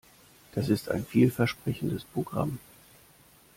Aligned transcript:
Das 0.53 0.69
ist 0.69 0.89
ein 0.89 1.05
vielversprechendes 1.05 2.05
Programm. 2.05 2.57